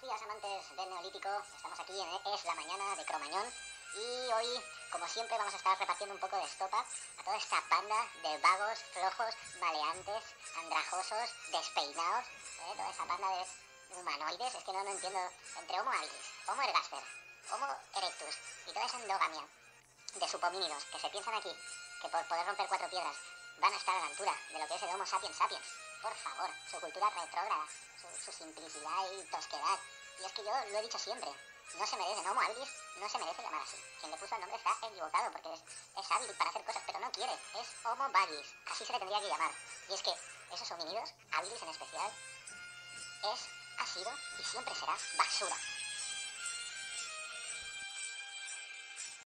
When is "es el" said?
24.76-24.94